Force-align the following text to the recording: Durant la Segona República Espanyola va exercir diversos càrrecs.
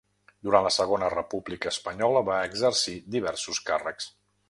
Durant 0.47 0.63
la 0.67 0.71
Segona 0.77 1.09
República 1.15 1.71
Espanyola 1.73 2.25
va 2.33 2.41
exercir 2.49 2.99
diversos 3.19 3.65
càrrecs. 3.73 4.15